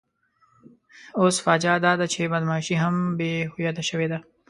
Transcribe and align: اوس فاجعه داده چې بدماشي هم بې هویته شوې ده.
اوس 1.19 1.35
فاجعه 1.45 1.77
داده 1.85 2.05
چې 2.13 2.31
بدماشي 2.33 2.75
هم 2.83 2.95
بې 3.17 3.31
هویته 3.51 3.83
شوې 3.89 4.07
ده. 4.11 4.19